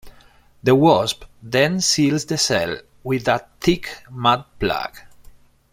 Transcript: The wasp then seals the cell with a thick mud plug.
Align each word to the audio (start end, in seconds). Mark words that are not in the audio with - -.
The 0.63 0.73
wasp 0.73 1.25
then 1.43 1.79
seals 1.79 2.25
the 2.25 2.39
cell 2.39 2.75
with 3.03 3.27
a 3.27 3.45
thick 3.59 4.01
mud 4.09 4.45
plug. 4.57 4.97